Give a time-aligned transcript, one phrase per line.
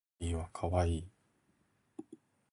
[0.03, 1.07] スヌーピーは可愛い